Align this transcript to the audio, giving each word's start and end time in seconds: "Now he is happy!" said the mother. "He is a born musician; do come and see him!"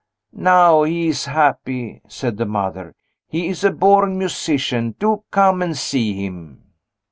"Now 0.33 0.81
he 0.81 1.09
is 1.09 1.25
happy!" 1.27 2.01
said 2.07 2.37
the 2.37 2.47
mother. 2.47 2.95
"He 3.27 3.49
is 3.49 3.63
a 3.63 3.69
born 3.69 4.17
musician; 4.17 4.95
do 4.97 5.23
come 5.29 5.61
and 5.61 5.77
see 5.77 6.13
him!" 6.25 6.63